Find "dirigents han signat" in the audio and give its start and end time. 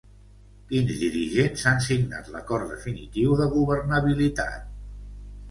1.01-2.31